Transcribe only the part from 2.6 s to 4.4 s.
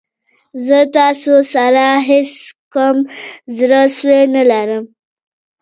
کوم زړه سوی